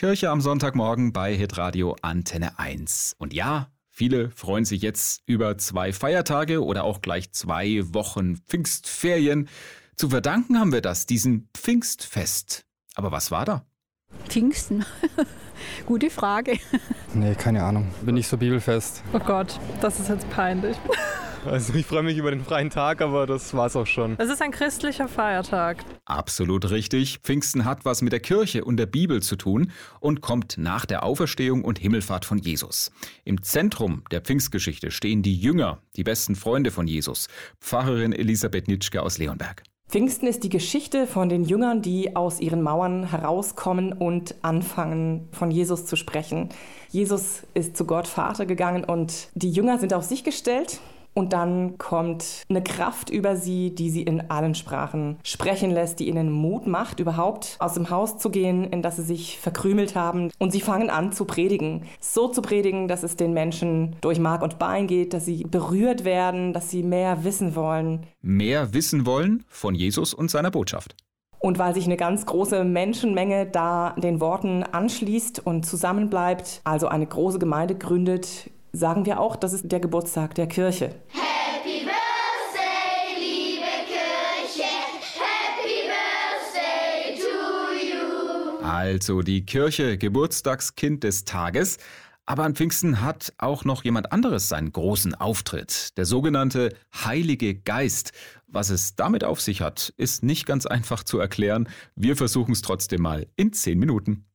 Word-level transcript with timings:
Kirche 0.00 0.30
am 0.30 0.40
Sonntagmorgen 0.40 1.12
bei 1.12 1.36
Hitradio 1.36 1.94
Antenne 2.00 2.58
1. 2.58 3.16
Und 3.18 3.34
ja, 3.34 3.66
viele 3.90 4.30
freuen 4.30 4.64
sich 4.64 4.80
jetzt 4.80 5.20
über 5.26 5.58
zwei 5.58 5.92
Feiertage 5.92 6.64
oder 6.64 6.84
auch 6.84 7.02
gleich 7.02 7.32
zwei 7.32 7.82
Wochen 7.92 8.38
Pfingstferien. 8.38 9.50
Zu 9.96 10.08
verdanken 10.08 10.58
haben 10.58 10.72
wir 10.72 10.80
das, 10.80 11.04
diesem 11.04 11.50
Pfingstfest. 11.54 12.64
Aber 12.94 13.12
was 13.12 13.30
war 13.30 13.44
da? 13.44 13.66
Pfingsten? 14.26 14.86
Gute 15.84 16.08
Frage. 16.08 16.56
Nee, 17.12 17.34
keine 17.34 17.62
Ahnung. 17.62 17.92
Bin 18.00 18.14
nicht 18.14 18.28
so 18.28 18.38
bibelfest. 18.38 19.02
Oh 19.12 19.18
Gott, 19.18 19.60
das 19.82 20.00
ist 20.00 20.08
jetzt 20.08 20.30
peinlich. 20.30 20.78
Also 21.46 21.72
ich 21.74 21.86
freue 21.86 22.02
mich 22.02 22.18
über 22.18 22.30
den 22.30 22.44
freien 22.44 22.68
Tag, 22.68 23.00
aber 23.00 23.26
das 23.26 23.54
war's 23.54 23.74
auch 23.74 23.86
schon. 23.86 24.14
Es 24.18 24.28
ist 24.28 24.42
ein 24.42 24.50
christlicher 24.50 25.08
Feiertag. 25.08 25.84
Absolut 26.04 26.70
richtig. 26.70 27.18
Pfingsten 27.22 27.64
hat 27.64 27.84
was 27.86 28.02
mit 28.02 28.12
der 28.12 28.20
Kirche 28.20 28.64
und 28.64 28.76
der 28.76 28.86
Bibel 28.86 29.22
zu 29.22 29.36
tun 29.36 29.72
und 30.00 30.20
kommt 30.20 30.58
nach 30.58 30.84
der 30.84 31.02
Auferstehung 31.02 31.64
und 31.64 31.78
Himmelfahrt 31.78 32.26
von 32.26 32.38
Jesus. 32.38 32.90
Im 33.24 33.42
Zentrum 33.42 34.02
der 34.10 34.20
Pfingstgeschichte 34.20 34.90
stehen 34.90 35.22
die 35.22 35.34
Jünger, 35.34 35.78
die 35.96 36.04
besten 36.04 36.36
Freunde 36.36 36.70
von 36.70 36.86
Jesus. 36.86 37.28
Pfarrerin 37.58 38.12
Elisabeth 38.12 38.68
Nitschke 38.68 39.02
aus 39.02 39.16
Leonberg. 39.16 39.62
Pfingsten 39.88 40.28
ist 40.28 40.44
die 40.44 40.50
Geschichte 40.50 41.06
von 41.06 41.28
den 41.28 41.44
Jüngern, 41.44 41.82
die 41.82 42.14
aus 42.14 42.38
ihren 42.38 42.62
Mauern 42.62 43.10
herauskommen 43.10 43.92
und 43.92 44.36
anfangen, 44.42 45.28
von 45.32 45.50
Jesus 45.50 45.86
zu 45.86 45.96
sprechen. 45.96 46.50
Jesus 46.90 47.42
ist 47.54 47.76
zu 47.76 47.86
Gott 47.86 48.06
Vater 48.06 48.46
gegangen 48.46 48.84
und 48.84 49.28
die 49.34 49.50
Jünger 49.50 49.78
sind 49.78 49.94
auf 49.94 50.04
sich 50.04 50.22
gestellt 50.22 50.80
und 51.14 51.32
dann 51.32 51.76
kommt 51.78 52.44
eine 52.48 52.62
Kraft 52.62 53.10
über 53.10 53.36
sie, 53.36 53.74
die 53.74 53.90
sie 53.90 54.02
in 54.02 54.30
allen 54.30 54.54
Sprachen 54.54 55.18
sprechen 55.24 55.70
lässt, 55.70 56.00
die 56.00 56.08
ihnen 56.08 56.30
Mut 56.30 56.66
macht, 56.66 57.00
überhaupt 57.00 57.56
aus 57.58 57.74
dem 57.74 57.90
Haus 57.90 58.18
zu 58.18 58.30
gehen, 58.30 58.64
in 58.64 58.82
das 58.82 58.96
sie 58.96 59.02
sich 59.02 59.38
verkrümelt 59.38 59.96
haben. 59.96 60.30
Und 60.38 60.52
sie 60.52 60.60
fangen 60.60 60.90
an 60.90 61.12
zu 61.12 61.24
predigen. 61.24 61.86
So 62.00 62.28
zu 62.28 62.42
predigen, 62.42 62.88
dass 62.88 63.02
es 63.02 63.16
den 63.16 63.32
Menschen 63.32 63.96
durch 64.00 64.18
Mark 64.18 64.42
und 64.42 64.58
Bein 64.58 64.86
geht, 64.86 65.12
dass 65.12 65.24
sie 65.24 65.44
berührt 65.44 66.04
werden, 66.04 66.52
dass 66.52 66.70
sie 66.70 66.82
mehr 66.82 67.24
wissen 67.24 67.54
wollen. 67.54 68.06
Mehr 68.22 68.72
wissen 68.72 69.04
wollen 69.06 69.44
von 69.48 69.74
Jesus 69.74 70.14
und 70.14 70.30
seiner 70.30 70.50
Botschaft. 70.50 70.94
Und 71.40 71.58
weil 71.58 71.74
sich 71.74 71.86
eine 71.86 71.96
ganz 71.96 72.26
große 72.26 72.64
Menschenmenge 72.64 73.46
da 73.46 73.94
den 73.96 74.20
Worten 74.20 74.62
anschließt 74.62 75.44
und 75.44 75.64
zusammenbleibt, 75.64 76.60
also 76.64 76.86
eine 76.88 77.06
große 77.06 77.38
Gemeinde 77.38 77.74
gründet, 77.74 78.50
sagen 78.72 79.06
wir 79.06 79.20
auch, 79.20 79.36
das 79.36 79.52
ist 79.52 79.70
der 79.70 79.80
Geburtstag 79.80 80.34
der 80.34 80.46
Kirche. 80.46 80.94
Happy 81.08 81.84
Birthday, 81.84 83.18
liebe 83.18 83.66
Kirche, 83.86 84.64
Happy 85.18 85.88
Birthday 85.88 87.18
to 87.18 88.62
you. 88.62 88.64
Also 88.64 89.22
die 89.22 89.44
Kirche, 89.44 89.98
Geburtstagskind 89.98 91.04
des 91.04 91.24
Tages. 91.24 91.78
Aber 92.26 92.44
an 92.44 92.54
Pfingsten 92.54 93.00
hat 93.00 93.32
auch 93.38 93.64
noch 93.64 93.82
jemand 93.82 94.12
anderes 94.12 94.48
seinen 94.48 94.70
großen 94.70 95.16
Auftritt, 95.16 95.96
der 95.98 96.04
sogenannte 96.04 96.76
Heilige 96.94 97.56
Geist. 97.56 98.12
Was 98.46 98.70
es 98.70 98.94
damit 98.94 99.24
auf 99.24 99.40
sich 99.40 99.62
hat, 99.62 99.92
ist 99.96 100.22
nicht 100.22 100.46
ganz 100.46 100.64
einfach 100.64 101.02
zu 101.02 101.18
erklären. 101.18 101.68
Wir 101.96 102.16
versuchen 102.16 102.52
es 102.52 102.62
trotzdem 102.62 103.02
mal 103.02 103.26
in 103.34 103.52
zehn 103.52 103.80
Minuten. 103.80 104.29